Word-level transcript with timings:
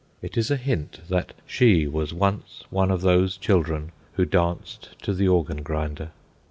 It 0.23 0.35
is 0.35 0.49
a 0.49 0.57
hint 0.57 1.01
that 1.09 1.35
she 1.45 1.85
was 1.85 2.11
once 2.11 2.63
one 2.71 2.89
of 2.89 3.01
those 3.01 3.37
children 3.37 3.91
who 4.13 4.25
danced 4.25 4.99
to 5.03 5.13
the 5.13 5.27
organ 5.27 5.61
grinder. 5.61 6.09